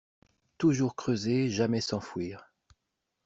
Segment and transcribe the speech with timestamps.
[0.57, 2.51] Toujours creuser, jamais s’enfouir